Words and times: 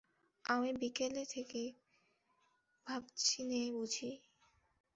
আমি 0.45 0.69
বিকেল 0.81 1.15
থেকে 1.33 1.61
ভাবছিনে 2.87 3.61
বুঝি? 3.73 4.11